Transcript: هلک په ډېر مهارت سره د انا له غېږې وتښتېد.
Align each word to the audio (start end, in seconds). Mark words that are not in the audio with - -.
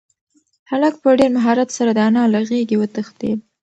هلک 0.69 0.93
په 1.03 1.09
ډېر 1.19 1.31
مهارت 1.37 1.69
سره 1.77 1.91
د 1.93 1.99
انا 2.07 2.23
له 2.33 2.39
غېږې 2.49 2.75
وتښتېد. 2.79 3.39